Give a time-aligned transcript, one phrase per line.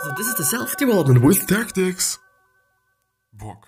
[0.00, 2.20] So this is the self-development with tactics.
[3.32, 3.66] Bock.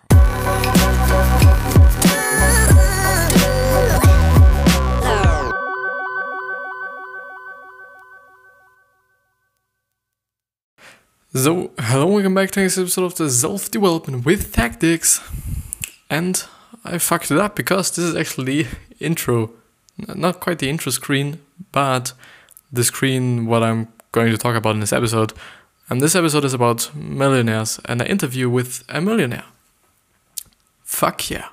[11.35, 15.21] So, hello, welcome back to this episode of the Self Development with Tactics.
[16.09, 16.45] And
[16.85, 18.69] I fucked it up because this is actually
[19.01, 19.51] intro.
[19.97, 21.41] Not quite the intro screen,
[21.73, 22.13] but
[22.71, 25.33] the screen what I'm going to talk about in this episode.
[25.91, 29.43] And this episode is about millionaires and an interview with a millionaire.
[30.85, 31.49] Fuck yeah.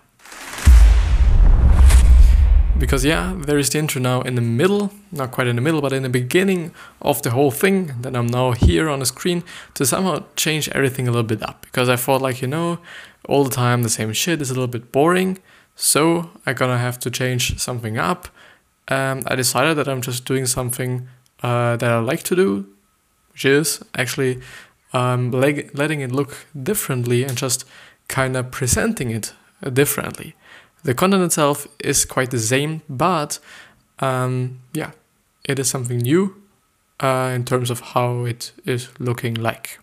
[2.78, 5.82] Because, yeah, there is the intro now in the middle, not quite in the middle,
[5.82, 6.72] but in the beginning
[7.02, 7.94] of the whole thing.
[8.00, 9.44] Then I'm now here on the screen
[9.74, 11.64] to somehow change everything a little bit up.
[11.64, 12.78] Because I thought, like, you know,
[13.28, 15.40] all the time the same shit is a little bit boring.
[15.76, 18.28] So I'm gonna have to change something up.
[18.88, 21.08] Um, I decided that I'm just doing something
[21.42, 22.68] uh, that I like to do,
[23.38, 24.42] which is actually
[24.94, 27.66] um, leg- letting it look differently and just
[28.08, 29.32] kind of presenting it
[29.74, 30.34] differently.
[30.84, 33.38] The content itself is quite the same, but
[34.00, 34.92] um, yeah,
[35.46, 36.42] it is something new
[37.00, 39.78] uh, in terms of how it is looking like.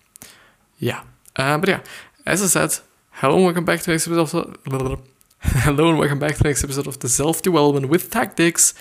[0.81, 1.03] Yeah,
[1.37, 1.81] uh, but yeah,
[2.27, 4.59] as I said, hello and welcome back to the next episode.
[4.67, 5.01] Of,
[5.41, 8.75] hello and welcome back to the next episode of the Self Development with Tactics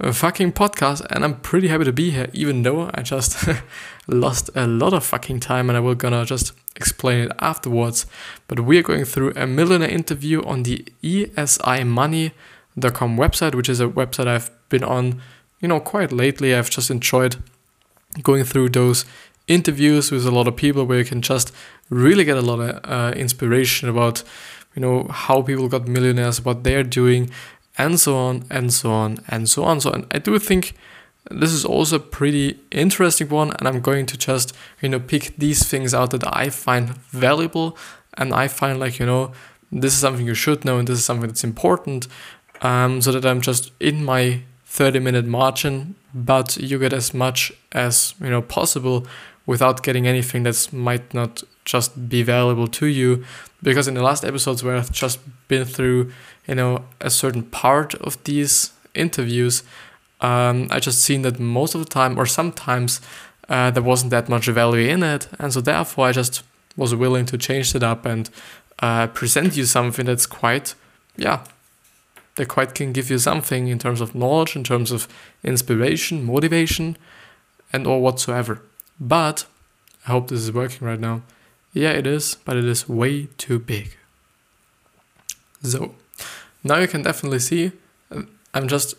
[0.00, 3.48] fucking podcast, and I'm pretty happy to be here, even though I just
[4.06, 8.06] lost a lot of fucking time, and I will gonna just explain it afterwards.
[8.46, 12.32] But we are going through a millionaire interview on the esimoney.com
[13.16, 15.22] website, which is a website I've been on,
[15.60, 16.54] you know, quite lately.
[16.54, 17.36] I've just enjoyed
[18.22, 19.04] going through those
[19.48, 21.52] interviews with a lot of people where you can just
[21.88, 24.22] really get a lot of uh, inspiration about
[24.74, 27.30] you know how people got millionaires what they're doing
[27.78, 29.80] and so on and so on and so on.
[29.80, 30.74] So and i do think
[31.30, 35.34] this is also a pretty interesting one and i'm going to just you know pick
[35.36, 37.76] these things out that i find valuable
[38.14, 39.32] and i find like you know
[39.72, 42.06] this is something you should know and this is something that's important
[42.62, 47.52] um, so that i'm just in my 30 minute margin but you get as much
[47.72, 49.06] as you know possible
[49.46, 53.24] without getting anything that might not just be valuable to you.
[53.62, 56.12] Because in the last episodes where I've just been through
[56.46, 59.62] you know a certain part of these interviews
[60.20, 63.00] um, I just seen that most of the time or sometimes
[63.48, 66.42] uh, there wasn't that much value in it and so therefore I just
[66.76, 68.30] was willing to change it up and
[68.80, 70.74] uh, present you something that's quite
[71.16, 71.44] yeah
[72.36, 75.08] that quite can give you something in terms of knowledge in terms of
[75.42, 76.96] inspiration motivation
[77.72, 78.62] and or whatsoever
[78.98, 79.46] but
[80.06, 81.22] I hope this is working right now.
[81.72, 83.96] Yeah, it is, but it is way too big.
[85.62, 85.94] So,
[86.66, 87.72] now you can definitely see
[88.56, 88.94] I'm just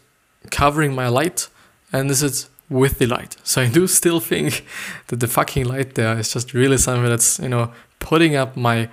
[0.51, 1.47] covering my light,
[1.91, 3.35] and this is with the light.
[3.43, 4.65] So I do still think
[5.07, 8.89] that the fucking light there is just really something that's, you know, putting up my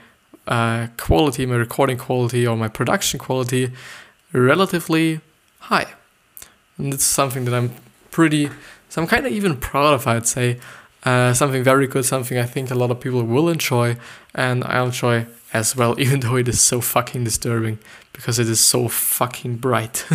[0.48, 3.72] uh, quality, my recording quality, or my production quality
[4.32, 5.20] relatively
[5.58, 5.88] high.
[6.78, 7.70] And it's something that I'm
[8.10, 8.48] pretty,
[8.88, 10.58] so I'm kind of even proud of, I'd say.
[11.04, 13.96] Uh, something very good, something I think a lot of people will enjoy,
[14.34, 17.78] and I'll enjoy as well, even though it is so fucking disturbing
[18.12, 20.06] because it is so fucking bright.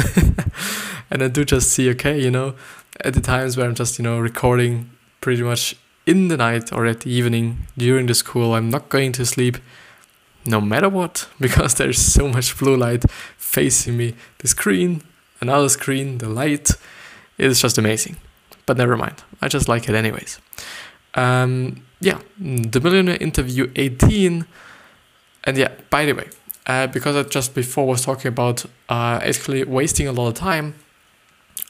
[1.12, 2.56] and I do just see, okay, you know,
[3.02, 4.90] at the times where I'm just, you know, recording
[5.22, 9.12] pretty much in the night or at the evening during the school, I'm not going
[9.14, 9.58] to sleep
[10.46, 13.04] no matter what because there's so much blue light
[13.38, 14.16] facing me.
[14.40, 15.04] The screen,
[15.42, 16.72] another screen, the light,
[17.38, 18.18] it is just amazing.
[18.70, 20.40] But never mind, I just like it anyways.
[21.16, 24.46] Um, yeah, the Millionaire Interview 18.
[25.46, 26.30] And yeah, by the way,
[26.68, 30.76] uh, because I just before was talking about uh, actually wasting a lot of time.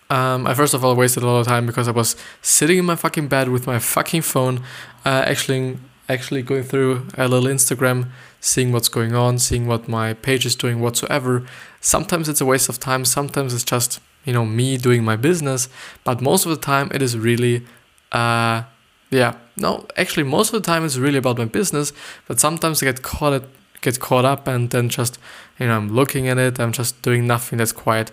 [0.10, 2.84] Um, I first of all wasted a lot of time because I was sitting in
[2.84, 4.58] my fucking bed with my fucking phone,
[5.06, 5.78] uh, actually
[6.10, 8.10] actually going through a little Instagram,
[8.42, 11.46] seeing what's going on, seeing what my page is doing whatsoever.
[11.80, 13.06] Sometimes it's a waste of time.
[13.06, 15.70] Sometimes it's just you know me doing my business.
[16.04, 17.66] But most of the time it is really
[18.12, 18.64] uh,
[19.12, 21.92] yeah no actually most of the time it's really about my business
[22.28, 23.44] but sometimes i get caught it
[23.82, 25.18] get caught up and then just
[25.60, 28.12] you know i'm looking at it i'm just doing nothing that's quite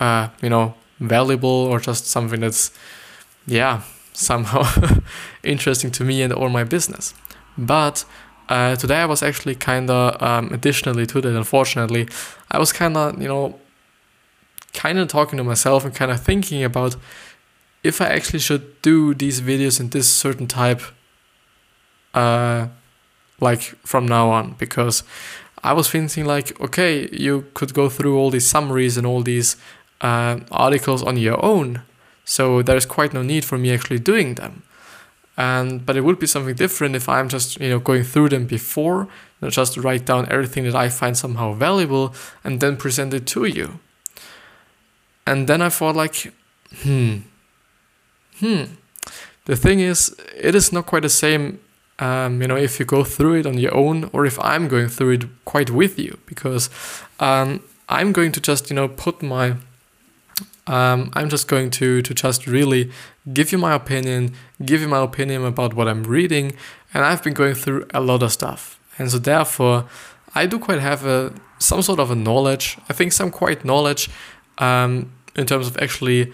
[0.00, 2.70] uh you know valuable or just something that's
[3.46, 4.62] yeah somehow
[5.42, 7.14] interesting to me and or my business
[7.56, 8.04] but
[8.48, 12.06] uh, today i was actually kind of um, additionally to that unfortunately
[12.50, 13.58] i was kind of you know
[14.74, 16.96] kind of talking to myself and kind of thinking about
[17.82, 20.82] if I actually should do these videos in this certain type,
[22.14, 22.68] uh,
[23.40, 25.02] like from now on, because
[25.64, 29.56] I was thinking like, okay, you could go through all these summaries and all these
[30.00, 31.82] uh, articles on your own,
[32.24, 34.62] so there's quite no need for me actually doing them.
[35.36, 38.46] And but it would be something different if I'm just you know going through them
[38.46, 39.08] before,
[39.48, 42.14] just write down everything that I find somehow valuable
[42.44, 43.80] and then present it to you.
[45.26, 46.32] And then I thought like,
[46.82, 47.18] hmm,
[48.38, 48.64] hmm.
[49.44, 51.58] The thing is, it is not quite the same
[52.02, 54.88] um, you know, if you go through it on your own or if I'm going
[54.88, 56.68] through it quite with you, because
[57.20, 59.54] um, I'm going to just, you know, put my,
[60.66, 62.90] um, I'm just going to, to just really
[63.32, 64.34] give you my opinion,
[64.64, 66.56] give you my opinion about what I'm reading,
[66.92, 68.80] and I've been going through a lot of stuff.
[68.98, 69.86] And so therefore,
[70.34, 74.10] I do quite have a, some sort of a knowledge, I think some quite knowledge
[74.58, 76.32] um, in terms of actually,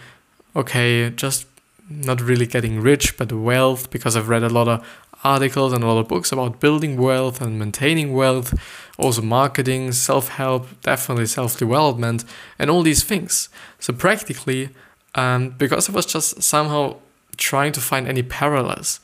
[0.56, 1.47] okay, just
[1.88, 4.87] not really getting rich, but wealth, because I've read a lot of
[5.25, 8.55] articles and a lot of books about building wealth and maintaining wealth,
[8.99, 12.25] also marketing, self help, definitely self development,
[12.59, 13.49] and all these things.
[13.79, 14.71] So, practically,
[15.14, 16.97] um, because I was just somehow
[17.37, 19.00] trying to find any parallels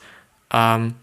[0.51, 0.95] um,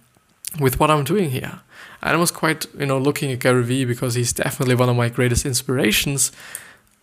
[0.60, 1.60] with what I'm doing here.
[2.02, 4.96] And I was quite, you know, looking at Gary Vee because he's definitely one of
[4.96, 6.32] my greatest inspirations.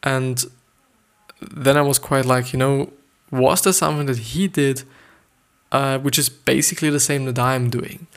[0.03, 0.43] And
[1.41, 2.91] then I was quite like, you know,
[3.31, 4.83] was there something that he did
[5.71, 8.07] uh, which is basically the same that I'm doing.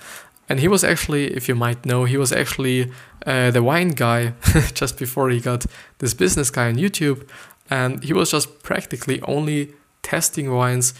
[0.48, 2.90] And he was actually, if you might know, he was actually
[3.26, 4.34] uh, the wine guy
[4.74, 5.66] just before he got
[5.98, 7.28] this business guy on YouTube.
[7.70, 9.72] And he was just practically only
[10.02, 10.94] testing wines,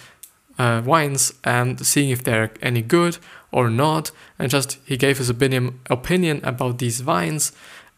[0.59, 3.19] uh, wines and seeing if they're any good
[3.51, 4.11] or not.
[4.39, 7.53] And just he gave his opinion opinion about these wines,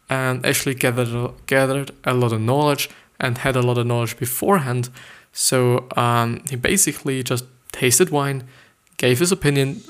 [0.09, 2.89] and actually gathered gathered a lot of knowledge
[3.21, 4.89] and had a lot of knowledge beforehand.
[5.33, 8.45] So um, he basically just tasted wine,
[8.97, 9.83] gave his opinion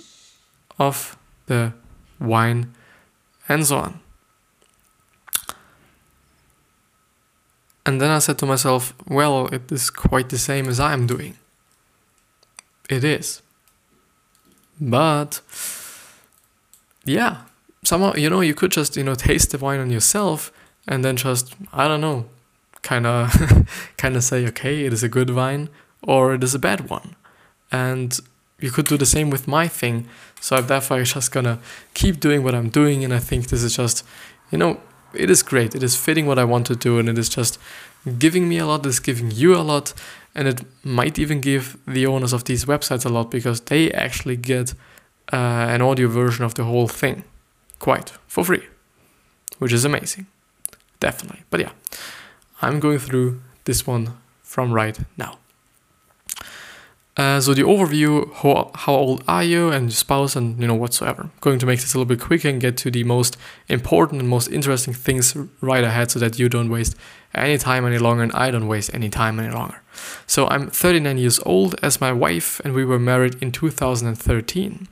[0.78, 1.16] of
[1.46, 1.72] the
[2.20, 2.74] wine,
[3.48, 4.00] and so on.
[7.86, 11.36] And then I said to myself, well, it is quite the same as I'm doing.
[12.88, 13.42] It is.
[14.80, 15.42] But,
[17.04, 17.42] yeah,
[17.84, 20.50] somehow, you know, you could just, you know, taste the wine on yourself
[20.88, 22.26] and then just, I don't know,
[22.84, 23.26] kind of
[23.96, 25.68] kind of say, okay, it is a good wine
[26.02, 27.16] or it is a bad one
[27.72, 28.20] and
[28.60, 30.06] you could do the same with my thing.
[30.40, 31.58] So I'm therefore just gonna
[31.92, 34.04] keep doing what I'm doing, and I think this is just,
[34.50, 34.80] you know,
[35.12, 35.74] it is great.
[35.74, 37.58] It is fitting what I want to do, and it is just
[38.18, 38.86] giving me a lot.
[38.86, 39.94] It's giving you a lot,
[40.34, 44.36] and it might even give the owners of these websites a lot because they actually
[44.36, 44.74] get
[45.32, 47.24] uh, an audio version of the whole thing,
[47.78, 48.66] quite for free,
[49.58, 50.26] which is amazing,
[51.00, 51.42] definitely.
[51.50, 51.72] But yeah,
[52.64, 55.38] I'm going through this one from right now.
[57.16, 60.74] Uh, so the overview, how, how old are you and your spouse and you know
[60.74, 61.22] whatsoever.
[61.22, 63.36] I'm Going to make this a little bit quicker and get to the most
[63.68, 66.96] important and most interesting things right ahead so that you don't waste
[67.32, 69.80] any time any longer and I don't waste any time any longer.
[70.26, 74.88] So I'm 39 years old as my wife and we were married in 2013.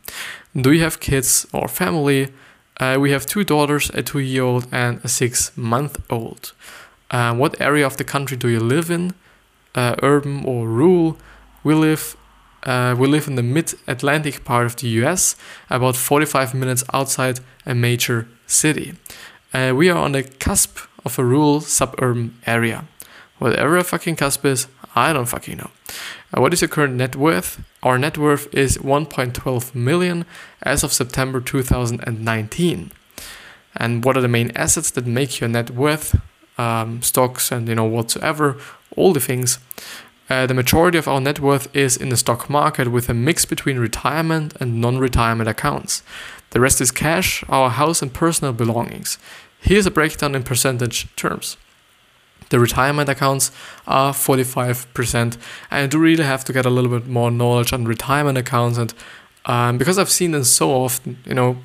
[0.55, 2.33] Do you have kids or family?
[2.79, 6.53] Uh, we have two daughters, a two year old and a six month old.
[7.13, 9.13] Uh, what area of the country do you live in?
[9.75, 11.19] Uh, urban or rural?
[11.63, 12.17] We live
[12.65, 15.35] uh, we live in the mid-Atlantic part of the U.S.,
[15.69, 18.95] about 45 minutes outside a major city.
[19.53, 22.85] Uh, we are on the cusp of a rural suburban area.
[23.39, 25.71] Whatever a fucking cusp is, I don't fucking know.
[26.33, 27.61] Uh, what is your current net worth?
[27.83, 30.25] Our net worth is 1.12 million
[30.63, 32.93] as of September 2019.
[33.75, 36.15] And what are the main assets that make your net worth?
[36.59, 38.57] Um, stocks and you know whatsoever,
[38.95, 39.59] all the things.
[40.29, 43.45] Uh, the majority of our net worth is in the stock market with a mix
[43.45, 46.03] between retirement and non retirement accounts.
[46.51, 49.19] The rest is cash, our house, and personal belongings.
[49.61, 51.57] Here's a breakdown in percentage terms.
[52.51, 53.51] The retirement accounts
[53.87, 55.39] are 45%, and
[55.71, 58.77] I do really have to get a little bit more knowledge on retirement accounts.
[58.77, 58.93] And
[59.47, 61.59] um, because I've seen them so often, you know,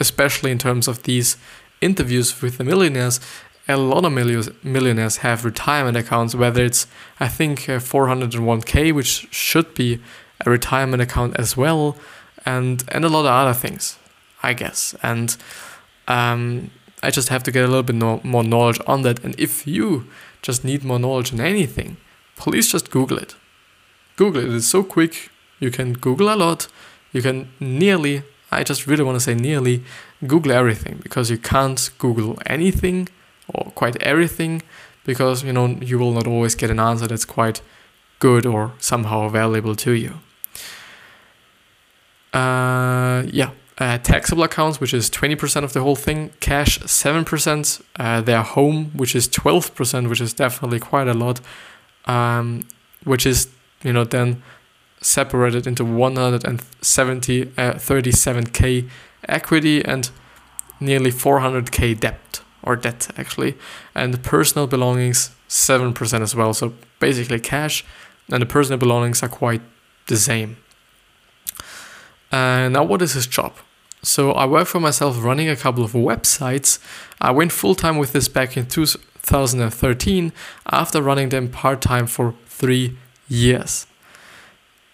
[0.00, 1.36] especially in terms of these
[1.80, 3.20] interviews with the millionaires,
[3.68, 6.86] a lot of millionaires have retirement accounts, whether it's,
[7.20, 10.00] I think, 401k, which should be
[10.44, 11.96] a retirement account as well,
[12.46, 13.98] and, and a lot of other things,
[14.42, 14.94] I guess.
[15.02, 15.36] And
[16.06, 16.70] um,
[17.02, 19.22] I just have to get a little bit no, more knowledge on that.
[19.22, 20.06] And if you
[20.40, 21.98] just need more knowledge on anything,
[22.36, 23.36] please just Google it.
[24.16, 24.54] Google it.
[24.54, 25.30] It's so quick.
[25.60, 26.68] You can Google a lot.
[27.12, 29.84] You can nearly, I just really want to say nearly,
[30.26, 33.08] Google everything because you can't Google anything
[33.54, 34.62] or quite everything
[35.04, 37.60] because you know you will not always get an answer that's quite
[38.18, 40.14] good or somehow valuable to you.
[42.32, 48.20] Uh, yeah, uh, taxable accounts, which is 20% of the whole thing, cash 7%, uh,
[48.20, 51.40] their home, which is 12%, which is definitely quite a lot,
[52.06, 52.64] um,
[53.04, 53.48] which is,
[53.82, 54.42] you know, then
[55.00, 58.88] separated into 170 uh, 37k
[59.28, 60.10] equity and
[60.80, 63.56] nearly 400k debt or debt actually.
[63.94, 66.54] And personal belongings 7% as well.
[66.54, 67.84] So basically cash
[68.30, 69.62] and the personal belongings are quite
[70.06, 70.56] the same.
[72.30, 73.54] Uh, now what is his job?
[74.02, 76.78] So i work for myself running a couple of websites.
[77.20, 80.32] I went full-time with this back in 2013
[80.70, 82.96] after running them part-time for three
[83.28, 83.86] years.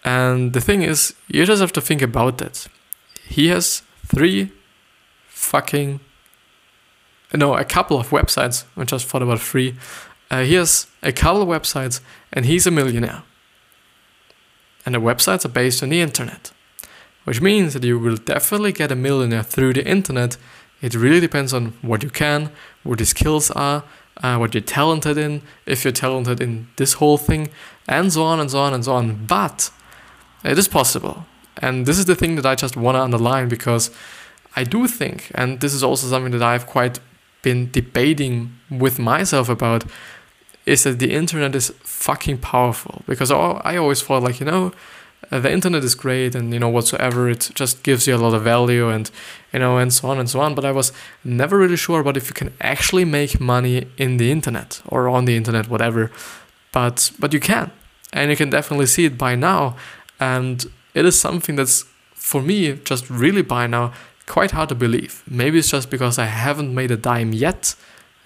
[0.04, 2.66] And the thing is you just have to think about that.
[3.26, 4.52] He has three
[5.28, 6.00] fucking
[7.36, 9.76] no a couple of websites I just thought about three.
[10.30, 12.00] Uh, he has a couple of websites
[12.32, 13.22] and he's a millionaire.
[14.86, 16.52] And the websites are based on the internet
[17.24, 20.36] which means that you will definitely get a millionaire through the internet.
[20.82, 22.50] It really depends on what you can
[22.82, 23.84] what your skills are
[24.22, 27.48] uh, what you're talented in if you're talented in this whole thing
[27.88, 29.26] and so on and so on and so on.
[29.26, 29.70] But
[30.44, 31.26] it is possible.
[31.58, 33.90] And this is the thing that i just want to underline because
[34.56, 37.00] I do think, and this is also something that I've quite
[37.44, 39.84] been debating with myself about,
[40.66, 43.02] is that the internet is fucking powerful.
[43.06, 44.72] Because I always thought, like, you know,
[45.30, 48.34] uh, the internet is great and, you know, whatsoever, it just gives you a lot
[48.34, 49.10] of value and,
[49.52, 50.54] you know, and so on and so on.
[50.54, 54.30] But I was never really sure about if you can actually make money in the
[54.30, 56.10] internet or on the internet, whatever.
[56.72, 57.70] But, but you can.
[58.12, 59.76] And you can definitely see it by now.
[60.18, 61.84] And it is something that's,
[62.14, 63.92] for me, just really by now
[64.26, 65.22] quite hard to believe.
[65.28, 67.74] Maybe it's just because I haven't made a dime yet,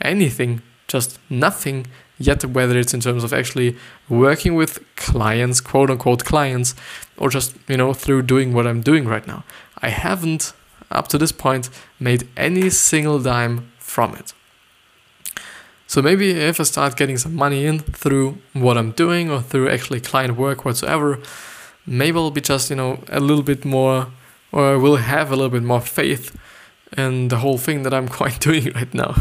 [0.01, 1.87] anything, just nothing
[2.19, 3.77] yet, whether it's in terms of actually
[4.09, 6.75] working with clients, quote unquote clients,
[7.17, 9.45] or just, you know, through doing what I'm doing right now.
[9.81, 10.53] I haven't,
[10.91, 14.33] up to this point, made any single dime from it.
[15.87, 19.71] So maybe if I start getting some money in through what I'm doing or through
[19.71, 21.19] actually client work whatsoever,
[21.87, 24.09] maybe I'll be just, you know, a little bit more
[24.53, 26.37] or will have a little bit more faith
[26.97, 29.15] in the whole thing that I'm quite doing right now.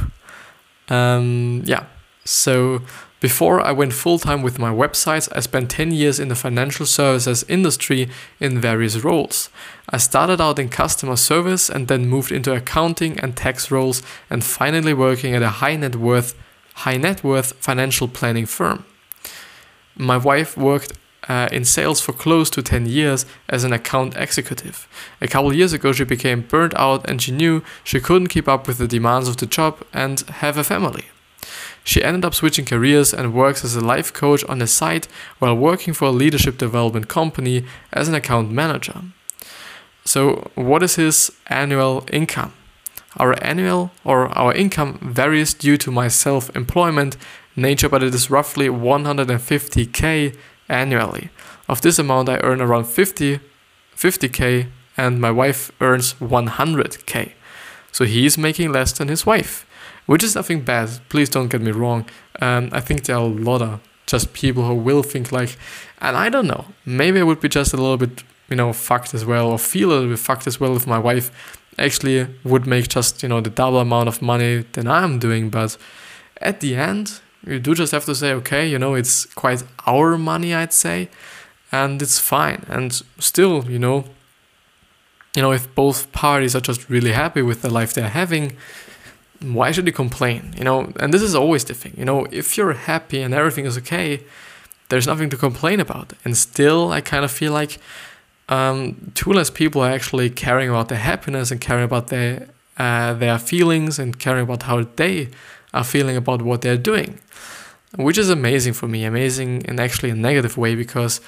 [0.90, 1.86] Um, yeah,
[2.24, 2.82] so
[3.20, 6.86] before I went full time with my websites, I spent 10 years in the financial
[6.86, 9.50] services industry in various roles.
[9.90, 14.44] I started out in customer service and then moved into accounting and tax roles and
[14.44, 16.36] finally working at a high net worth
[16.76, 18.86] high net worth financial planning firm.
[19.96, 20.94] My wife worked
[21.28, 24.88] uh, in sales for close to 10 years as an account executive.
[25.22, 28.68] A couple years ago, she became burnt out and she knew she couldn't keep up
[28.68, 31.06] with the demands of the job and have a family.
[31.84, 35.08] She ended up switching careers and works as a life coach on the side
[35.40, 39.04] while working for a leadership development company as an account manager.
[40.04, 42.54] So, what is his annual income?
[43.16, 47.16] Our annual or our income varies due to my self employment
[47.56, 50.36] nature, but it is roughly 150k
[50.70, 51.30] annually.
[51.68, 53.40] Of this amount, I earn around 50,
[53.96, 57.32] 50k, and my wife earns 100k.
[57.92, 59.68] So he is making less than his wife,
[60.06, 61.00] which is nothing bad.
[61.10, 62.06] Please don't get me wrong.
[62.42, 65.58] Um, I think there are a lot of just people who will think like,
[66.00, 69.14] and I don't know, maybe I would be just a little bit, you know, fucked
[69.14, 72.66] as well, or feel a little bit fucked as well if my wife actually would
[72.66, 75.50] make just, you know, the double amount of money than I'm doing.
[75.50, 75.78] But
[76.42, 80.18] at the end, you do just have to say, okay, you know, it's quite our
[80.18, 81.10] money, I'd say,
[81.72, 82.66] and it's fine.
[82.68, 84.06] And still, you know,
[85.36, 88.58] you know, if both parties are just really happy with the life they're having,
[89.40, 90.54] why should you complain?
[90.58, 91.94] You know, and this is always the thing.
[91.96, 94.22] You know, if you're happy and everything is okay,
[94.90, 96.14] there's nothing to complain about.
[96.26, 97.78] And still, I kind of feel like
[98.50, 103.14] um, too less people are actually caring about their happiness and caring about their uh,
[103.14, 105.30] their feelings and caring about how they
[105.74, 107.20] are feeling about what they're doing,
[107.96, 109.04] which is amazing for me.
[109.06, 111.22] Amazing in actually a negative way because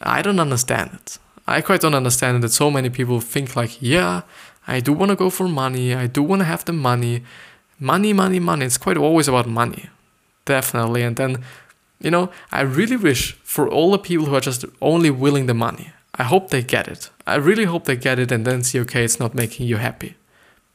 [0.00, 1.18] I don't understand it.
[1.46, 4.22] I quite don't understand that so many people think like, yeah,
[4.66, 5.94] I do want to go for money.
[5.94, 7.24] I do want to have the money.
[7.80, 8.64] Money, money, money.
[8.66, 9.90] It's quite always about money.
[10.44, 11.02] Definitely.
[11.02, 11.44] And then,
[12.00, 15.54] you know, I really wish for all the people who are just only willing the
[15.54, 17.10] money, I hope they get it.
[17.26, 20.14] I really hope they get it and then see, okay, it's not making you happy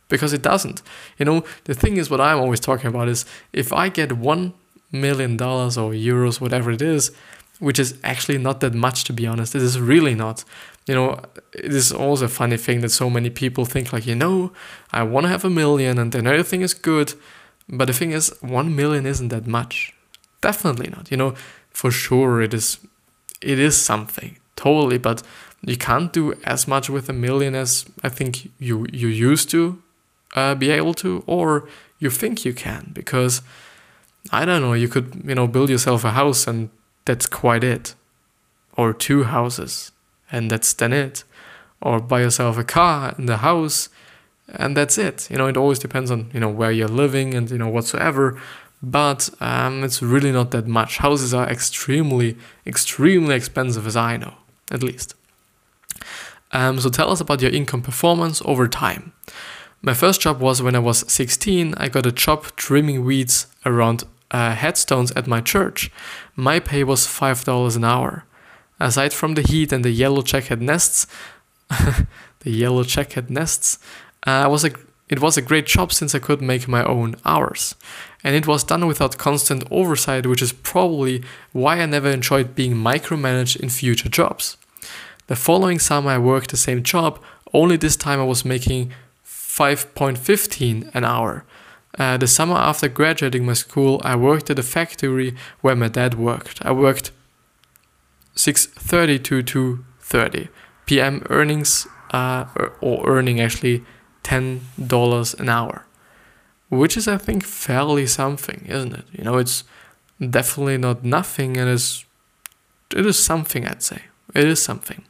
[0.09, 0.81] because it doesn't.
[1.17, 4.53] You know, the thing is, what I'm always talking about is if I get one
[4.91, 7.11] million dollars or euros, whatever it is,
[7.59, 10.43] which is actually not that much to be honest, it is really not.
[10.85, 11.21] You know,
[11.53, 14.53] it is also a funny thing that so many people think, like, you know,
[14.91, 17.13] I want to have a million and then everything is good.
[17.67, 19.93] But the thing is, one million isn't that much.
[20.39, 21.11] Definitely not.
[21.11, 21.33] You know,
[21.71, 22.79] for sure it is
[23.41, 24.37] it is something.
[24.55, 25.21] Totally, but
[25.61, 29.81] you can't do as much with a million as I think you you used to
[30.37, 31.47] uh, be able to, or
[32.03, 33.41] you think you can, because
[34.39, 36.69] I don't know, you could, you know, build yourself a house and
[37.05, 37.95] that's quite it.
[38.77, 39.91] or two houses,
[40.31, 41.23] and that's then it.
[41.81, 43.89] Or buy yourself a car and a house,
[44.47, 45.27] and that's it.
[45.31, 48.39] You know, it always depends on you know where you're living and you know whatsoever.
[48.81, 50.97] But um, it's really not that much.
[50.99, 54.35] Houses are extremely, extremely expensive, as I know,
[54.71, 55.15] at least.
[56.51, 59.11] Um, so tell us about your income performance over time.
[59.81, 61.75] My first job was when I was 16.
[61.77, 65.91] I got a job trimming weeds around uh, headstones at my church.
[66.35, 68.25] My pay was $5 an hour.
[68.79, 71.07] Aside from the heat and the yellow jacket nests,
[71.69, 73.79] the yellow jacket nests,
[74.25, 74.71] uh, was a,
[75.09, 77.75] it was a great job since I could make my own hours.
[78.23, 82.73] And it was done without constant oversight, which is probably why I never enjoyed being
[82.73, 84.57] micromanaged in future jobs.
[85.27, 87.19] The following summer, I worked the same job,
[87.53, 88.91] only this time I was making
[89.57, 91.43] 5.15 an hour.
[91.97, 96.13] Uh, the summer after graduating my school, I worked at a factory where my dad
[96.13, 96.63] worked.
[96.63, 97.11] I worked
[98.35, 100.49] 6:30 to 2:30
[100.85, 101.23] p.m.
[101.29, 102.45] earnings, uh,
[102.81, 103.83] or earning actually
[104.21, 105.87] ten dollars an hour,
[106.69, 109.05] which is I think fairly something, isn't it?
[109.11, 109.63] You know, it's
[110.19, 112.05] definitely not nothing, and is
[112.95, 114.01] it is something I'd say.
[114.35, 115.03] It is something.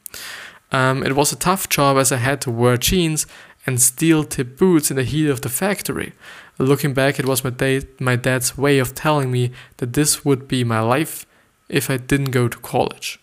[0.72, 3.26] Um, it was a tough job as I had to wear jeans
[3.68, 6.14] and steel tip boots in the heat of the factory.
[6.58, 10.48] Looking back, it was my, da- my dad's way of telling me that this would
[10.48, 11.26] be my life
[11.70, 13.20] if I didn't go to college.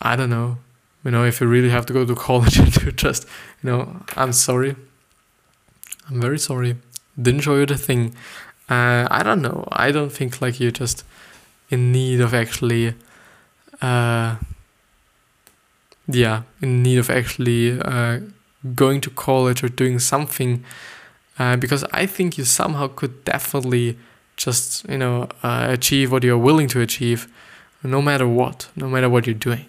[0.00, 0.58] I don't know,
[1.04, 3.26] you know, if you really have to go to college and to just,
[3.62, 4.76] you know, I'm sorry.
[6.08, 6.76] I'm very sorry.
[7.20, 8.14] Didn't show you the thing.
[8.68, 9.68] Uh, I don't know.
[9.72, 11.04] I don't think like you're just
[11.68, 12.94] in need of actually,
[13.82, 14.36] uh,
[16.06, 18.20] yeah, in need of actually uh,
[18.74, 20.64] going to college or doing something
[21.38, 23.98] uh, because I think you somehow could definitely
[24.36, 27.28] just you know uh, achieve what you're willing to achieve,
[27.82, 29.66] no matter what, no matter what you're doing.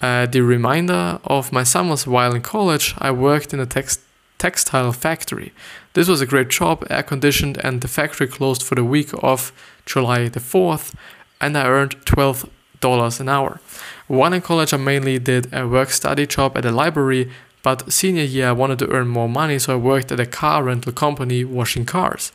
[0.00, 4.02] Uh, the reminder of my summers while in college, I worked in a text-
[4.38, 5.52] textile factory.
[5.94, 9.52] This was a great job, air conditioned, and the factory closed for the week of
[9.86, 10.92] July the 4th,
[11.40, 13.60] and I earned $12 an hour.
[14.06, 17.32] While in college, I mainly did a work study job at a library
[17.66, 20.62] but senior year, I wanted to earn more money, so I worked at a car
[20.62, 22.30] rental company washing cars.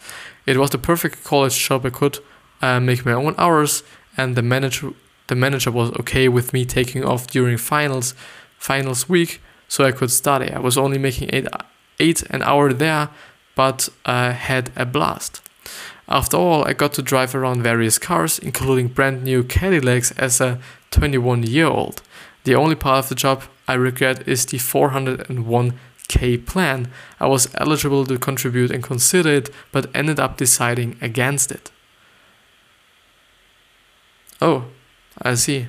[0.46, 1.86] It was the perfect college job.
[1.86, 2.20] I could
[2.62, 3.82] uh, make my own hours,
[4.18, 4.90] and the manager
[5.28, 8.14] the manager was okay with me taking off during finals
[8.58, 9.40] finals week,
[9.70, 10.52] so I could study.
[10.52, 11.48] I was only making eight
[11.98, 13.08] eight an hour there,
[13.56, 15.42] but uh, had a blast.
[16.10, 20.60] After all, I got to drive around various cars, including brand new Cadillacs as a
[20.90, 22.02] 21 year old.
[22.44, 26.92] The only part of the job I regret is the 401k plan.
[27.22, 31.72] I was eligible to contribute and consider it, but ended up deciding against it.
[34.42, 34.66] Oh,
[35.22, 35.68] I see.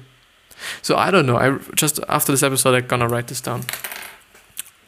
[0.82, 1.36] So I don't know.
[1.36, 3.62] I just after this episode, I'm gonna write this down.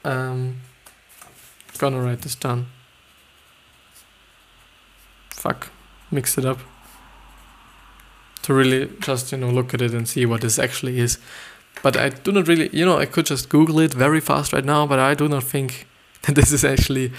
[0.04, 0.62] Um,
[1.78, 2.66] gonna write this down.
[5.30, 5.70] Fuck,
[6.10, 6.58] mix it up.
[8.42, 11.18] To really just you know look at it and see what this actually is.
[11.84, 14.64] But I do not really, you know, I could just Google it very fast right
[14.64, 15.86] now, but I do not think
[16.22, 17.12] that this is actually,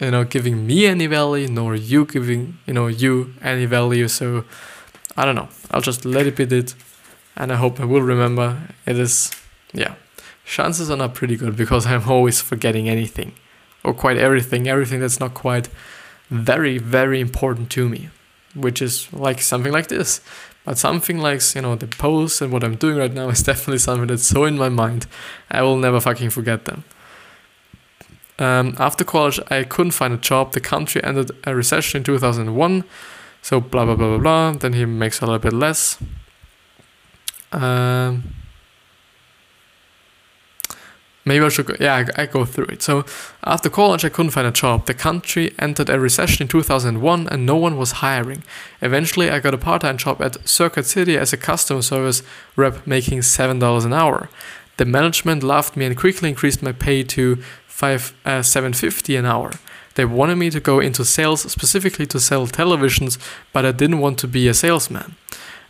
[0.00, 4.08] you know, giving me any value, nor you giving, you know, you any value.
[4.08, 4.44] So
[5.16, 5.48] I don't know.
[5.70, 6.74] I'll just let it be it,
[7.36, 8.58] and I hope I will remember.
[8.86, 9.30] It is,
[9.72, 9.94] yeah.
[10.44, 13.34] Chances are not pretty good because I'm always forgetting anything,
[13.84, 15.68] or quite everything, everything that's not quite
[16.28, 18.10] very, very important to me,
[18.56, 20.20] which is like something like this.
[20.68, 23.78] But something like, you know, the post and what I'm doing right now is definitely
[23.78, 25.06] something that's so in my mind,
[25.50, 26.84] I will never fucking forget them.
[28.38, 30.52] Um, after college, I couldn't find a job.
[30.52, 32.84] The country ended a recession in 2001.
[33.40, 34.52] So, blah, blah, blah, blah, blah.
[34.52, 35.96] Then he makes a little bit less.
[37.50, 38.34] Um,
[41.28, 42.82] maybe I should go, yeah, I, I, go through it.
[42.82, 43.04] So
[43.44, 44.86] after college, I couldn't find a job.
[44.86, 48.42] The country entered a recession in 2001 and no one was hiring.
[48.80, 52.22] Eventually, I got a part time job at Circuit City as a customer service
[52.56, 54.28] rep making $7 an hour.
[54.78, 57.36] The management loved me and quickly increased my pay to
[57.66, 59.52] five, uh, 750 an hour.
[59.94, 63.18] They wanted me to go into sales specifically to sell televisions,
[63.52, 65.16] but I didn't want to be a salesman.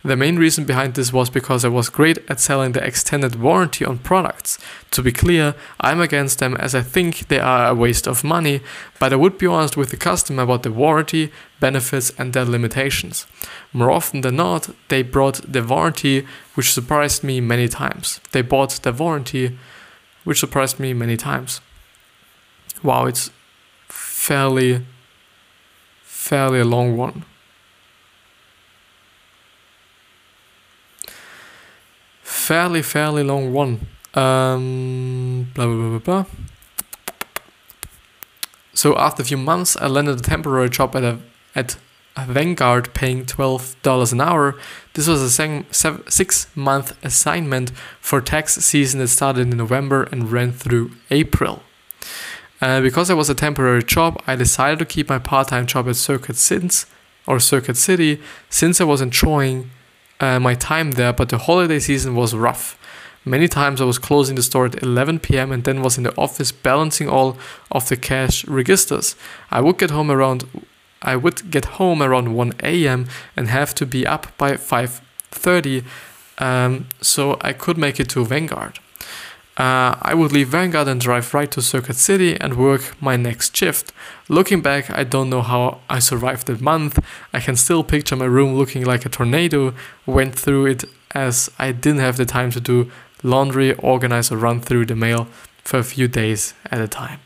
[0.01, 3.83] The main reason behind this was because I was great at selling the extended warranty
[3.83, 4.57] on products.
[4.91, 8.61] To be clear, I'm against them as I think they are a waste of money,
[8.97, 13.27] but I would be honest with the customer about the warranty, benefits, and their limitations.
[13.73, 18.21] More often than not, they brought the warranty, which surprised me many times.
[18.31, 19.59] They bought the warranty,
[20.23, 21.59] which surprised me many times.
[22.81, 23.31] Wow, it's
[23.89, 24.85] fairly,
[26.03, 27.25] fairly a long one.
[32.49, 33.73] Fairly, fairly long one.
[34.15, 36.25] Um, blah, blah, blah, blah, blah.
[38.73, 41.19] So after a few months, I landed a temporary job at a
[41.53, 41.77] at
[42.17, 44.55] a Vanguard, paying twelve dollars an hour.
[44.95, 47.69] This was a sev- six-month assignment
[48.01, 51.61] for tax season that started in November and ran through April.
[52.61, 55.97] Uh, because it was a temporary job, I decided to keep my part-time job at
[55.97, 56.87] Circuit since
[57.27, 59.69] or Circuit City since I was enjoying
[60.19, 61.13] uh, my time there.
[61.13, 62.77] But the holiday season was rough.
[63.25, 65.51] Many times I was closing the store at 11 p.m.
[65.51, 67.37] and then was in the office balancing all
[67.71, 69.15] of the cash registers.
[69.51, 70.45] I would get home around
[71.01, 73.07] I would get home around 1 a.m.
[73.35, 75.83] and have to be up by 5:30,
[76.39, 78.79] um, so I could make it to Vanguard.
[79.59, 83.53] Uh, I would leave Vanguard and drive right to Circuit City and work my next
[83.53, 83.91] shift.
[84.29, 86.97] Looking back, I don't know how I survived that month.
[87.33, 89.73] I can still picture my room looking like a tornado
[90.05, 92.89] went through it as I didn't have the time to do
[93.21, 95.27] laundry, organize, or run through the mail
[95.65, 97.19] for a few days at a time.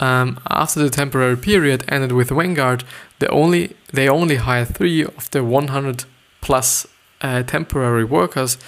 [0.00, 2.82] Um, after the temporary period ended with Vanguard,
[3.20, 6.06] they only they only hired three of the 100
[6.40, 6.88] plus
[7.20, 8.58] uh, temporary workers,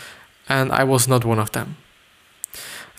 [0.49, 1.77] and I was not one of them.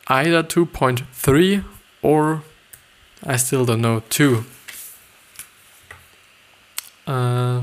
[0.08, 1.64] either 2.3
[2.02, 2.42] or
[3.24, 4.44] I still don't know 2.
[7.10, 7.62] Uh,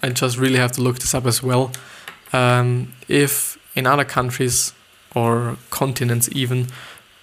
[0.00, 1.72] I just really have to look this up as well.
[2.32, 4.72] Um, if in other countries
[5.14, 6.68] or continents, even,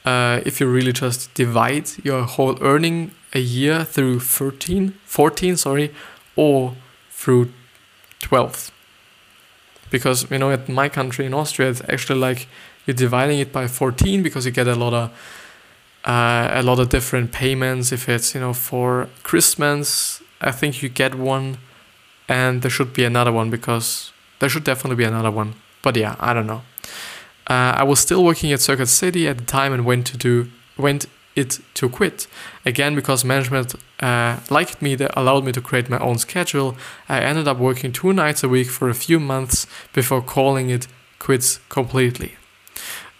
[0.04, 5.94] uh, if you really just divide your whole earning a year through 13, 14, sorry,
[6.36, 6.76] or
[7.10, 7.54] through
[8.20, 8.72] 12
[9.90, 12.48] because you know at my country in Austria it's actually like
[12.86, 15.12] you're dividing it by 14 because you get a lot of
[16.06, 20.90] uh, a lot of different payments if it's you know for Christmas I think you
[20.90, 21.58] get one
[22.28, 26.16] and there should be another one because there should definitely be another one but yeah
[26.20, 26.64] I don't know
[27.48, 30.50] uh, I was still working at Circuit City at the time and went to do
[30.78, 32.28] went it to quit.
[32.66, 36.76] Again, because management uh, liked me, that allowed me to create my own schedule.
[37.08, 40.88] I ended up working two nights a week for a few months before calling it
[41.20, 42.36] quits completely.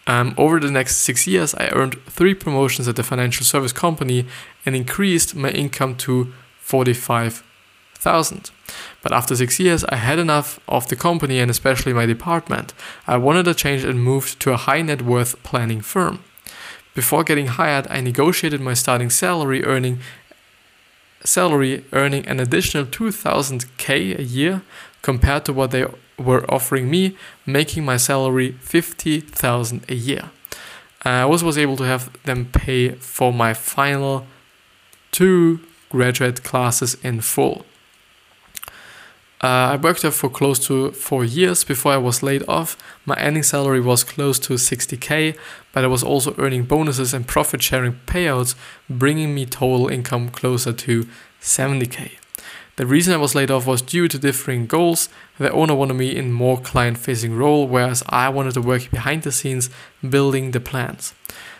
[0.08, 4.26] Um, over the next six years, I earned three promotions at the financial service company
[4.66, 8.52] and increased my income to 45,000.
[9.02, 12.74] But after six years, I had enough of the company and especially my department.
[13.06, 16.24] I wanted a change and moved to a high net worth planning firm.
[16.94, 20.00] Before getting hired, I negotiated my starting salary earning
[21.24, 24.64] salary earning an additional 2000k a year
[25.04, 25.86] compared to what they
[26.22, 30.32] were offering me, making my salary 50,000 a year.
[31.04, 34.26] I also was able to have them pay for my final
[35.12, 37.66] two graduate classes in full.
[39.44, 42.78] Uh, I worked there for close to four years before I was laid off.
[43.06, 45.36] My ending salary was close to 60k,
[45.74, 48.54] but I was also earning bonuses and profit sharing payouts,
[48.88, 51.08] bringing me total income closer to
[51.42, 52.21] 70k.
[52.78, 55.10] The reason I was laid off was due to differing goals.
[55.38, 59.24] The owner wanted me in more client facing role, whereas I wanted to work behind
[59.24, 59.70] the scenes
[60.08, 61.14] building the plans.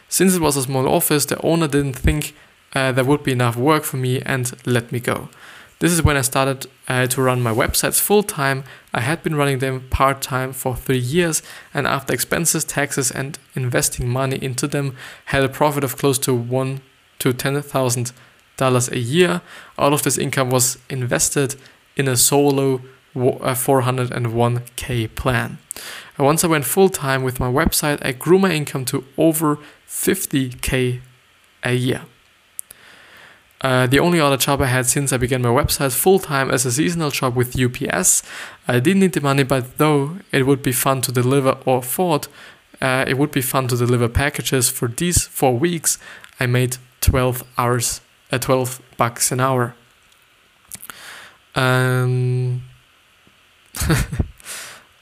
[0.08, 2.34] Since it was a small office, the owner didn't think
[2.74, 5.30] uh, there would be enough work for me and let me go.
[5.80, 8.64] This is when I started uh, to run my websites full time.
[8.94, 11.42] I had been running them part time for three years,
[11.74, 14.96] and after expenses, taxes, and investing money into them,
[15.26, 16.82] had a profit of close to one
[17.18, 18.12] to ten thousand
[18.62, 19.42] dollars a year.
[19.78, 21.56] All of this income was invested
[21.96, 22.82] in a solo
[23.16, 25.58] 401k plan.
[26.18, 29.58] And once I went full time with my website, I grew my income to over
[29.88, 31.02] 50k
[31.64, 32.02] a year.
[33.62, 36.66] Uh, the only other job I had since I began my website full time as
[36.66, 38.24] a seasonal job with UPS.
[38.68, 42.28] I didn't need the money, but though it would be fun to deliver or thought
[42.82, 46.00] uh, it would be fun to deliver packages for these four weeks,
[46.40, 49.76] I made 12 hours, uh, 12 bucks an hour.
[51.56, 52.64] Um,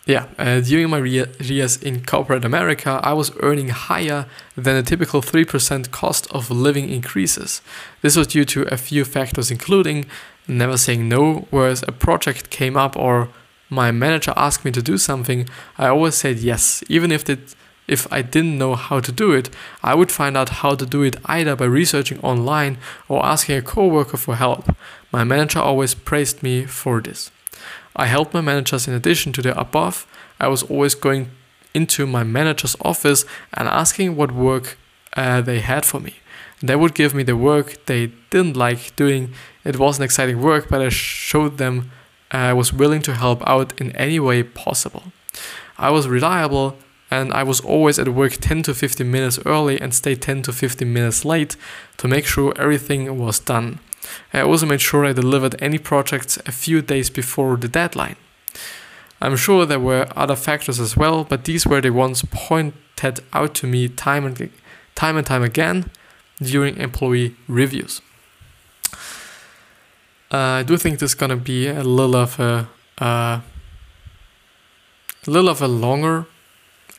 [0.05, 5.21] yeah, uh, during my years in corporate America, I was earning higher than a typical
[5.21, 7.61] 3% cost of living increases.
[8.01, 10.05] This was due to a few factors, including
[10.47, 13.29] never saying no, whereas a project came up or
[13.69, 17.55] my manager asked me to do something, I always said yes, even if it
[17.89, 19.49] if I didn't know how to do it,
[19.83, 23.61] I would find out how to do it either by researching online or asking a
[23.61, 24.75] coworker for help.
[25.11, 27.31] My manager always praised me for this.
[27.95, 30.05] I helped my managers in addition to the above.
[30.39, 31.31] I was always going
[31.73, 34.77] into my manager's office and asking what work
[35.17, 36.13] uh, they had for me.
[36.61, 39.33] They would give me the work they didn't like doing.
[39.63, 41.91] It wasn't exciting work, but I showed them
[42.31, 45.11] I was willing to help out in any way possible.
[45.77, 46.77] I was reliable
[47.11, 50.53] and I was always at work 10 to 15 minutes early and stayed 10 to
[50.53, 51.55] 15 minutes late
[51.97, 53.79] to make sure everything was done.
[54.33, 58.15] I also made sure I delivered any projects a few days before the deadline.
[59.21, 63.53] I'm sure there were other factors as well, but these were the ones pointed out
[63.55, 64.49] to me time and
[64.95, 65.91] time and time again
[66.41, 68.01] during employee reviews.
[70.31, 72.69] Uh, I do think this is gonna be a little of a
[72.99, 73.41] uh,
[75.27, 76.25] a little of a longer,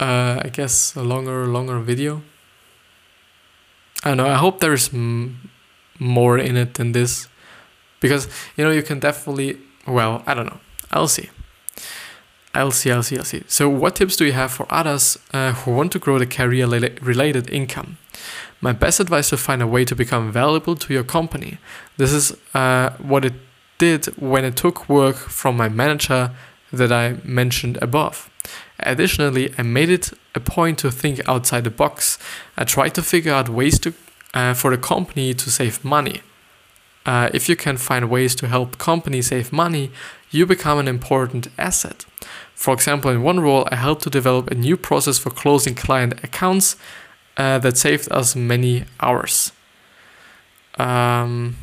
[0.00, 2.22] uh, I guess, a longer longer video.
[4.02, 4.28] I don't know.
[4.28, 7.28] I hope there's more in it than this,
[8.00, 9.58] because you know you can definitely.
[9.86, 10.60] Well, I don't know.
[10.90, 11.30] I'll see.
[12.52, 13.44] I'll see, I'll see, I'll see.
[13.46, 16.66] So, what tips do you have for others uh, who want to grow the career
[16.66, 17.98] related income?
[18.60, 21.58] My best advice to find a way to become valuable to your company.
[21.96, 23.34] This is uh, what it
[23.78, 26.32] did when it took work from my manager
[26.72, 28.28] that I mentioned above.
[28.82, 32.18] Additionally, I made it a point to think outside the box.
[32.56, 33.94] I tried to figure out ways to,
[34.34, 36.22] uh, for the company to save money.
[37.06, 39.90] Uh, if you can find ways to help companies save money,
[40.30, 42.04] you become an important asset.
[42.54, 46.22] For example, in one role, I helped to develop a new process for closing client
[46.22, 46.76] accounts
[47.36, 49.52] uh, that saved us many hours.
[50.78, 51.56] Um,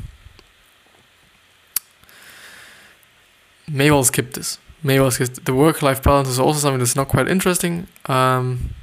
[3.68, 4.58] maybe I'll skip this.
[4.88, 7.88] Maybe I'll skip the work-life balance is also something that's not quite interesting.
[8.06, 8.74] Um,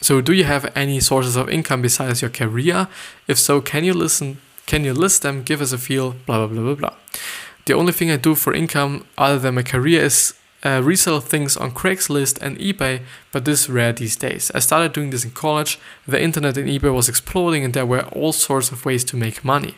[0.00, 2.88] so, do you have any sources of income besides your career?
[3.28, 4.38] If so, can you listen?
[4.66, 5.44] Can you list them?
[5.44, 6.16] Give us a feel.
[6.26, 6.94] Blah blah blah blah blah.
[7.66, 11.56] The only thing I do for income other than my career is uh, resell things
[11.56, 14.50] on Craigslist and eBay, but this is rare these days.
[14.54, 15.78] I started doing this in college.
[16.06, 19.44] The internet and eBay was exploding, and there were all sorts of ways to make
[19.44, 19.74] money.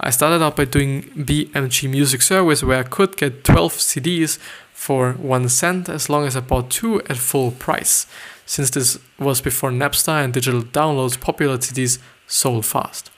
[0.00, 4.38] I started out by doing BMG Music Service, where I could get 12 CDs
[4.74, 8.06] for one cent as long as I bought two at full price.
[8.44, 13.10] Since this was before Napster and digital downloads, popular CDs sold fast.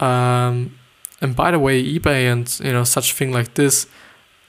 [0.00, 0.76] Um,
[1.20, 3.86] and by the way, eBay and you know such thing like this.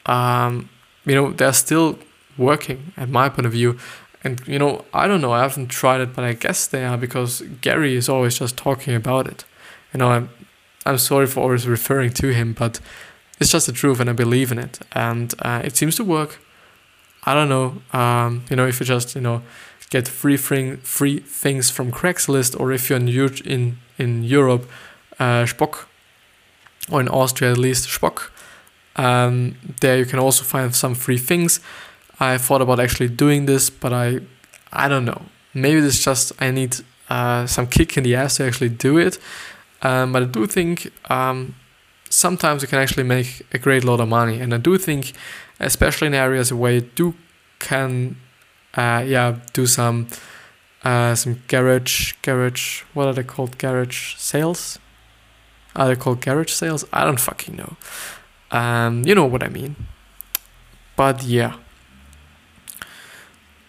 [0.08, 0.70] Um,
[1.06, 2.00] you know they're still
[2.38, 3.78] working at my point of view
[4.24, 6.98] and you know i don't know i haven't tried it but i guess they are
[6.98, 9.46] because gary is always just talking about it
[9.94, 10.30] you know i'm
[10.86, 12.80] i'm sorry for always referring to him but
[13.40, 16.40] it's just the truth and i believe in it and uh, it seems to work
[17.24, 19.42] i don't know um, you know if you just you know
[19.90, 23.08] get free free, free things from craigslist or if you're in
[23.46, 24.70] in, in europe
[25.20, 25.86] uh, Shpock
[26.92, 28.30] or in austria at least Shpock
[28.96, 31.60] um, there you can also find some free things.
[32.20, 34.20] I thought about actually doing this, but I,
[34.72, 35.22] I don't know.
[35.54, 36.78] Maybe it's just I need
[37.10, 39.20] uh, some kick in the ass to actually do it.
[39.82, 41.56] Um, but I do think um,
[42.16, 45.12] sometimes you can actually make a great lot of money, and I do think,
[45.60, 47.14] especially in areas where you do
[47.60, 48.16] can,
[48.74, 50.08] uh, yeah, do some,
[50.84, 52.84] uh, some garage garage.
[52.94, 53.58] What are they called?
[53.58, 54.80] Garage sales.
[55.76, 56.86] Are they called garage sales?
[56.94, 57.76] I don't fucking know.
[58.52, 59.76] Um, you know what I mean.
[60.96, 61.56] But yeah.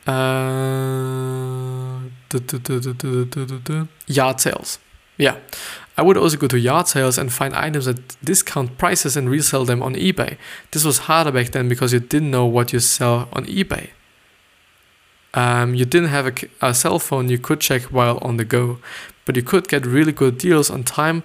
[0.06, 1.98] Uh,
[4.06, 4.78] yard sales.
[5.16, 5.36] Yeah.
[5.98, 9.64] I would also go to yard sales and find items at discount prices and resell
[9.64, 10.36] them on eBay.
[10.72, 13.90] This was harder back then because you didn't know what you sell on eBay.
[15.32, 18.78] Um, you didn't have a, a cell phone you could check while on the go,
[19.24, 21.22] but you could get really good deals on time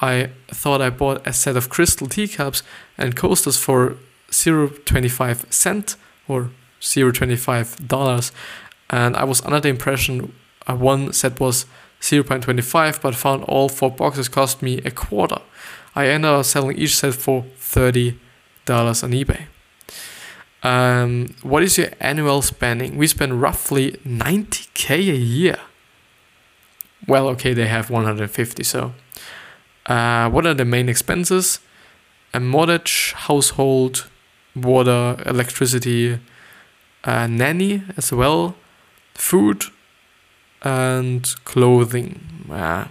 [0.00, 2.62] I thought I bought a set of crystal teacups
[2.96, 3.96] and coasters for
[4.30, 6.50] 0.25 cent or
[6.80, 8.32] 0.25 dollars,
[8.88, 10.32] and I was under the impression
[10.66, 11.66] uh, one set was
[12.00, 15.40] 0.25, but found all four boxes cost me a quarter.
[15.94, 18.14] I ended up selling each set for $30
[18.78, 19.46] on eBay.
[20.62, 22.96] Um, what is your annual spending?
[22.96, 25.58] We spend roughly 90k a year.
[27.06, 28.92] Well, okay, they have 150, so
[29.86, 31.60] uh, what are the main expenses?
[32.32, 34.06] A mortgage, household,
[34.54, 36.20] water, electricity,
[37.04, 38.54] uh, nanny as well,
[39.14, 39.64] food,
[40.62, 42.20] and clothing.
[42.50, 42.86] Uh,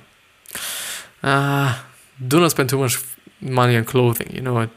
[1.24, 1.80] uh,
[2.26, 2.98] do not spend too much
[3.42, 4.34] money on clothing.
[4.34, 4.70] You know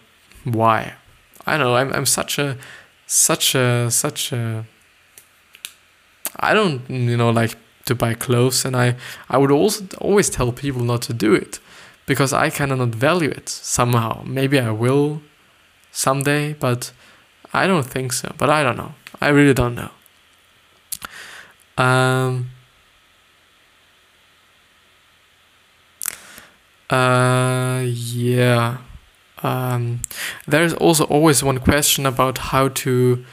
[0.44, 0.94] why?
[1.46, 1.76] I know.
[1.76, 2.56] I'm I'm such a
[3.06, 4.64] such a such a.
[6.36, 8.96] I don't you know like to buy clothes, and I
[9.28, 11.58] I would also always tell people not to do it
[12.06, 14.22] because I kind of not value it somehow.
[14.24, 15.22] Maybe I will
[15.90, 16.92] someday, but
[17.52, 18.32] I don't think so.
[18.38, 18.94] But I don't know.
[19.20, 19.90] I really don't know.
[21.82, 22.50] Um.
[26.92, 28.78] Uh, yeah.
[29.42, 30.02] Um,
[30.46, 33.24] there's also always one question about how to.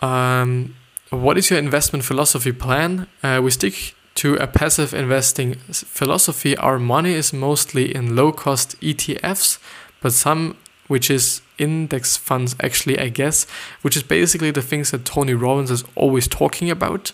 [0.00, 0.74] Um,
[1.08, 3.06] what is your investment philosophy plan?
[3.22, 6.56] Uh, we stick to a passive investing philosophy.
[6.58, 9.58] Our money is mostly in low cost ETFs,
[10.02, 10.58] but some
[10.88, 13.46] which is index funds, actually, I guess,
[13.80, 17.12] which is basically the things that Tony Robbins is always talking about.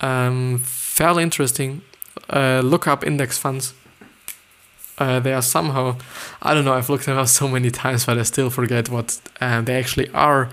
[0.00, 1.82] Um, fairly interesting.
[2.28, 3.74] Uh, look up index funds.
[4.98, 5.96] Uh, they are somehow,
[6.40, 9.20] I don't know, I've looked them up so many times, but I still forget what
[9.40, 10.48] uh, they actually are.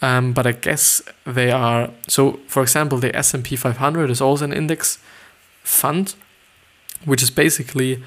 [0.00, 1.90] Um, but I guess they are.
[2.08, 4.98] So, for example, the S and P 500 is also an index
[5.62, 6.14] fund,
[7.04, 8.02] which is basically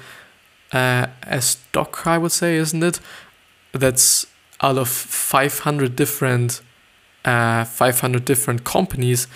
[0.72, 3.00] uh, a stock, I would say, isn't it?
[3.72, 4.26] That's
[4.60, 6.62] out of 500 different,
[7.24, 9.26] uh, 500 different companies,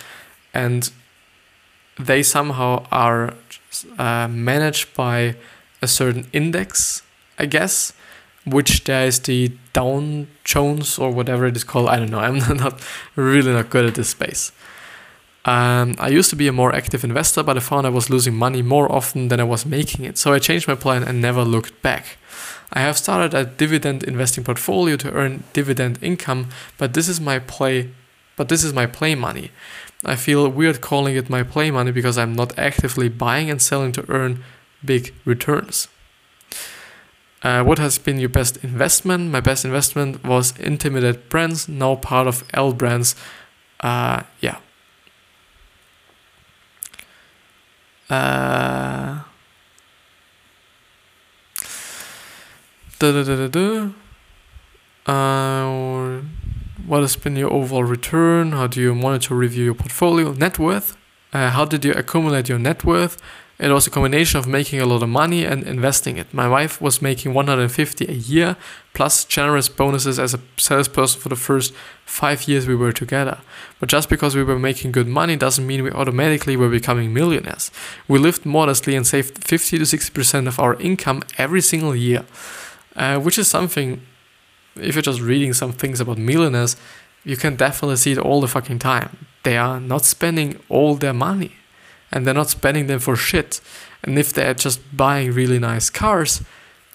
[0.53, 0.89] and
[1.99, 3.33] they somehow are
[3.97, 5.35] uh, managed by
[5.81, 7.01] a certain index,
[7.37, 7.93] I guess,
[8.45, 11.89] which there is the Dow Jones or whatever it is called.
[11.89, 12.19] I don't know.
[12.27, 12.81] I'm not
[13.15, 14.51] really not good at this space.
[15.45, 18.33] Um, I used to be a more active investor, but I found I was losing
[18.33, 20.17] money more often than I was making it.
[20.17, 22.17] So I changed my plan and never looked back.
[22.71, 27.39] I have started a dividend investing portfolio to earn dividend income, but this is my
[27.39, 27.89] play
[28.35, 29.51] but this is my play money.
[30.05, 33.91] I feel weird calling it my play money because I'm not actively buying and selling
[33.93, 34.43] to earn
[34.83, 35.87] big returns.
[37.41, 39.31] Uh, what has been your best investment?
[39.31, 43.15] My best investment was Intimidate Brands, now part of L Brands.
[43.81, 44.57] Uh, yeah.
[48.09, 49.23] Uh,
[52.99, 53.89] da da da da da.
[55.05, 56.02] Uh,
[56.93, 58.51] what has been your overall return?
[58.51, 60.31] How do you monitor review your portfolio?
[60.31, 60.95] Net worth.
[61.33, 63.19] Uh, how did you accumulate your net worth?
[63.57, 66.31] It was a combination of making a lot of money and investing it.
[66.31, 68.57] My wife was making 150 a year
[68.93, 71.73] plus generous bonuses as a salesperson for the first
[72.05, 73.39] five years we were together.
[73.79, 77.71] But just because we were making good money doesn't mean we automatically were becoming millionaires.
[78.07, 82.23] We lived modestly and saved 50 to 60% of our income every single year,
[82.95, 84.03] uh, which is something
[84.75, 86.75] if you're just reading some things about millionaires,
[87.23, 89.25] you can definitely see it all the fucking time.
[89.43, 91.53] They are not spending all their money
[92.11, 93.61] and they're not spending them for shit.
[94.03, 96.41] And if they're just buying really nice cars,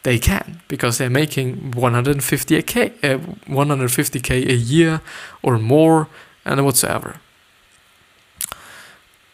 [0.02, 5.00] they can because they're making 150k, uh, 150k a year
[5.42, 6.08] or more
[6.44, 7.20] and whatsoever.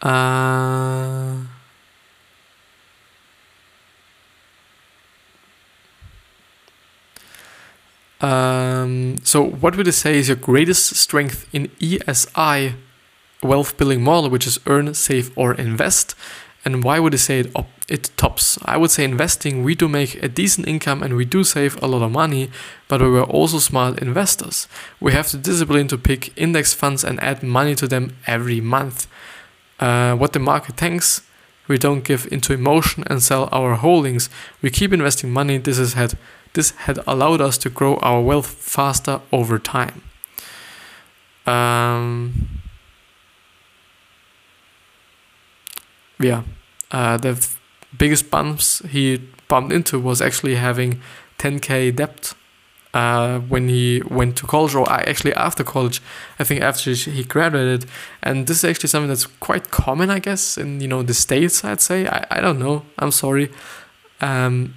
[0.01, 1.37] Uh,
[8.25, 12.73] Um, so, what would you say is your greatest strength in ESI
[13.43, 16.15] wealth building model, which is earn, save, or invest?
[16.65, 18.59] And why would you say it, op- it tops?
[18.65, 21.87] I would say investing, we do make a decent income and we do save a
[21.87, 22.51] lot of money,
[22.89, 24.67] but we were also smart investors.
[25.01, 29.07] We have the discipline to pick index funds and add money to them every month.
[29.79, 31.21] Uh, what the market thinks,
[31.69, 34.31] we don't give into emotion and sell our holdings.
[34.63, 35.59] We keep investing money.
[35.59, 36.15] This has had
[36.55, 40.03] this had allowed us to grow our wealth faster over time.
[41.47, 42.61] Um,
[46.19, 46.43] yeah,
[46.91, 47.61] uh, the f-
[47.97, 51.01] biggest bumps he bumped into was actually having
[51.39, 52.35] 10k debt
[52.95, 56.01] uh, when he went to college, or actually after college.
[56.39, 57.87] I think after he graduated,
[58.23, 61.65] and this is actually something that's quite common, I guess, in you know the states.
[61.65, 62.85] I'd say I, I don't know.
[62.99, 63.51] I'm sorry.
[64.21, 64.77] Um,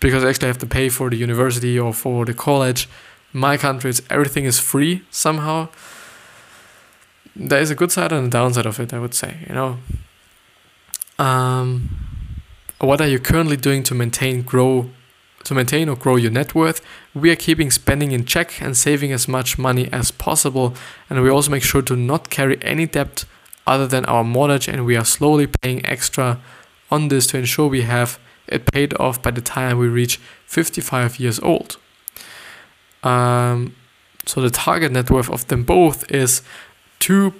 [0.00, 2.88] because I actually have to pay for the university or for the college.
[3.32, 5.68] My country, it's, everything is free somehow.
[7.34, 9.44] There is a good side and a downside of it, I would say.
[9.48, 9.78] You know,
[11.18, 11.90] um,
[12.80, 14.90] what are you currently doing to maintain, grow,
[15.44, 16.80] to maintain or grow your net worth?
[17.14, 20.74] We are keeping spending in check and saving as much money as possible,
[21.08, 23.24] and we also make sure to not carry any debt
[23.66, 26.38] other than our mortgage, and we are slowly paying extra
[26.90, 28.18] on this to ensure we have
[28.48, 31.78] it paid off by the time we reach 55 years old.
[33.02, 33.74] Um,
[34.24, 36.42] so the target net worth of them both is
[37.00, 37.32] 2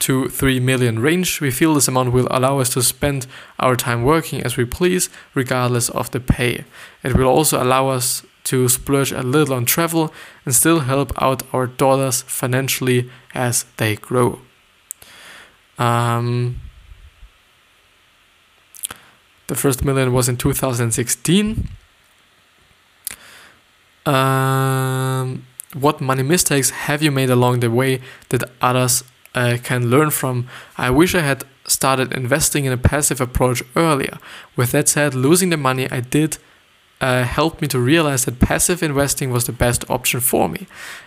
[0.00, 1.40] to 3 million range.
[1.40, 3.26] We feel this amount will allow us to spend
[3.58, 6.64] our time working as we please, regardless of the pay.
[7.02, 10.12] It will also allow us to splurge a little on travel
[10.44, 14.40] and still help out our daughters financially as they grow.
[15.78, 16.60] Um,
[19.46, 21.68] the first million was in 2016.
[24.06, 30.10] Um, what money mistakes have you made along the way that others uh, can learn
[30.10, 30.46] from?
[30.78, 34.18] I wish I had started investing in a passive approach earlier.
[34.54, 36.38] With that said, losing the money I did
[37.00, 40.66] uh, helped me to realize that passive investing was the best option for me.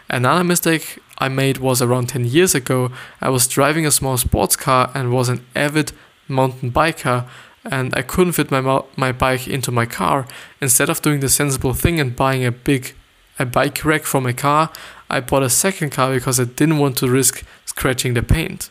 [0.10, 2.92] Another mistake I made was around 10 years ago.
[3.22, 5.92] I was driving a small sports car and was an avid
[6.28, 7.28] mountain biker,
[7.66, 10.28] and I couldn't fit my my bike into my car.
[10.62, 12.94] Instead of doing the sensible thing and buying a big
[13.38, 14.70] a bike rack for my car,
[15.10, 18.70] I bought a second car because I didn't want to risk scratching the paint.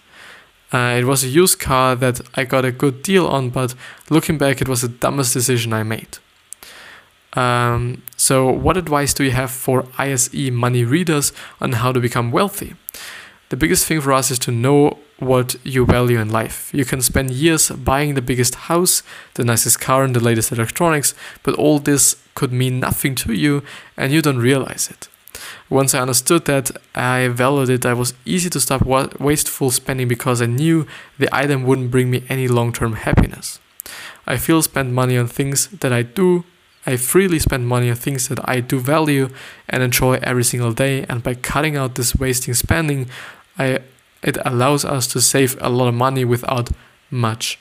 [0.73, 3.75] Uh, it was a used car that I got a good deal on, but
[4.11, 6.19] looking back, it was the dumbest decision I made.
[7.33, 12.31] Um, so, what advice do you have for ISE money readers on how to become
[12.31, 12.75] wealthy?
[13.49, 16.71] The biggest thing for us is to know what you value in life.
[16.73, 19.03] You can spend years buying the biggest house,
[19.35, 23.63] the nicest car, and the latest electronics, but all this could mean nothing to you
[23.97, 25.09] and you don't realize it.
[25.71, 27.87] Once I understood that, I valued it.
[27.87, 30.87] I was easy to stop wa- wasteful spending because I knew
[31.19, 33.61] the item wouldn't bring me any long term happiness.
[34.27, 36.45] I feel spend money on things that I do.
[36.87, 39.29] I freely spend money on things that I do value
[39.69, 41.05] and enjoy every single day.
[41.09, 43.09] And by cutting out this wasting spending,
[43.59, 43.81] I
[44.23, 46.71] it allows us to save a lot of money without
[47.11, 47.59] much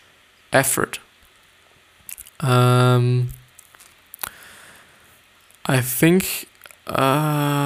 [0.51, 0.99] effort.
[2.39, 3.29] Um,
[5.65, 6.47] I think.
[6.87, 7.57] Uh,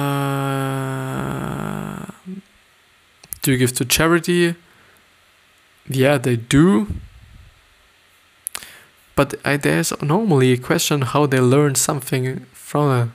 [3.42, 4.56] do you give to charity?
[5.88, 6.88] Yeah, they do.
[9.14, 13.10] But I, there's normally a question how they learn something from a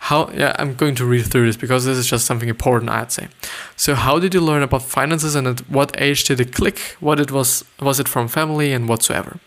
[0.00, 3.12] how yeah i'm going to read through this because this is just something important i'd
[3.12, 3.28] say
[3.76, 7.20] so how did you learn about finances and at what age did it click what
[7.20, 9.38] it was was it from family and whatsoever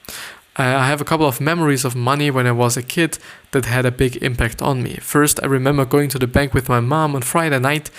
[0.56, 3.18] uh, I have a couple of memories of money when I was a kid
[3.54, 4.98] that had a big impact on me.
[5.02, 7.90] First, I remember going to the bank with my mom on Friday night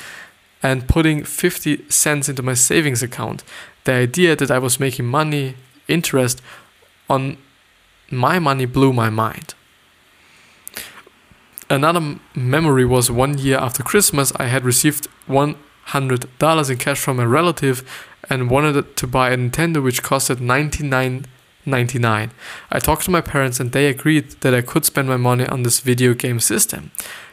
[0.63, 3.43] and putting 50 cents into my savings account.
[3.83, 5.57] The idea that I was making money,
[5.89, 6.41] interest
[7.11, 7.39] on
[8.11, 9.55] my money blew my mind.
[11.71, 17.27] Another memory was one year after Christmas, I had received $100 in cash from a
[17.27, 17.83] relative
[18.29, 22.31] and wanted to buy a Nintendo which costed 99.99.
[22.71, 25.63] I talked to my parents and they agreed that I could spend my money on
[25.63, 26.91] this video game system.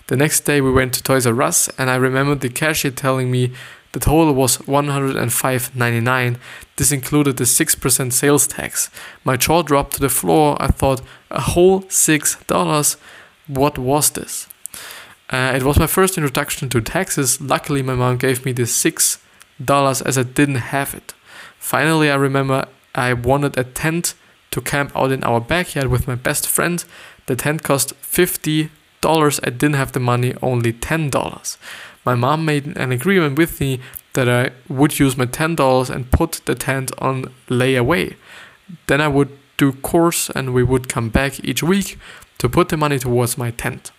[0.07, 3.31] The next day we went to Toys R Us and I remembered the cashier telling
[3.31, 3.51] me
[3.91, 6.37] the total was 105.99.
[6.77, 8.89] This included the 6% sales tax.
[9.25, 10.55] My jaw dropped to the floor.
[10.61, 12.97] I thought, a whole $6?
[13.51, 14.47] What was this?
[15.29, 17.39] Uh, it was my first introduction to taxes.
[17.39, 19.19] Luckily, my mom gave me the six
[19.63, 21.13] dollars as I didn't have it.
[21.59, 24.15] Finally, I remember I wanted a tent
[24.51, 26.83] to camp out in our backyard with my best friend.
[27.27, 29.39] The tent cost fifty dollars.
[29.43, 31.57] I didn't have the money, only ten dollars.
[32.05, 33.79] My mom made an agreement with me
[34.13, 38.15] that I would use my ten dollars and put the tent on layaway.
[38.87, 41.99] Then I would do course and we would come back each week
[42.39, 43.91] to put the money towards my tent.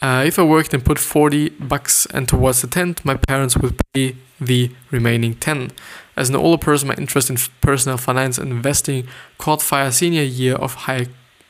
[0.00, 3.74] Uh, if I worked and put 40 bucks and towards the tent, my parents would
[3.92, 5.72] pay the remaining 10.
[6.16, 10.54] As an older person, my interest in personal finance and investing caught fire senior year
[10.54, 11.06] of high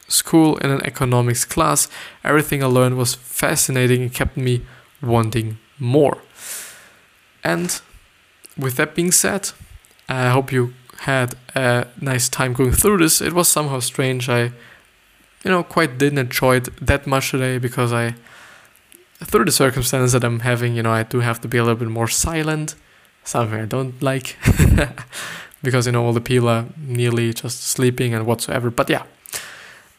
[0.09, 1.87] school in an economics class.
[2.25, 4.63] Everything I learned was fascinating and kept me
[5.03, 6.19] wanting more.
[7.45, 7.81] And
[8.57, 9.51] with that being said,
[10.09, 13.23] I hope you had a nice time going through this.
[13.23, 14.29] It was somehow strange.
[14.29, 14.53] I,
[15.43, 18.15] you know, quite didn't enjoy it that much today because I,
[19.25, 21.79] through the circumstances that I'm having, you know, I do have to be a little
[21.79, 22.75] bit more silent,
[23.25, 24.37] something I don't like,
[25.63, 28.71] because you know all the people are nearly just sleeping and whatsoever.
[28.71, 29.05] But yeah,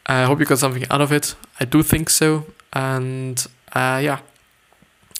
[0.06, 1.34] I hope you got something out of it.
[1.58, 4.20] I do think so, and uh, yeah,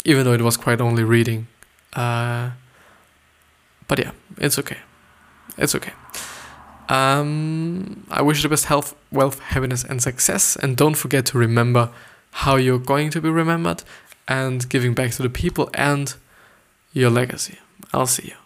[0.05, 1.49] even though it was quite only reading,
[1.95, 2.51] uh,
[3.89, 4.79] but yeah, it's okay.
[5.59, 5.93] It's okay.
[6.89, 10.57] Um, I wish you the best health, wealth, happiness, and success.
[10.57, 11.91] And don't forget to remember
[12.33, 13.83] how you're going to be remembered
[14.29, 16.15] and giving back to the people and
[16.93, 17.59] your legacy.
[17.93, 18.42] I'll see you.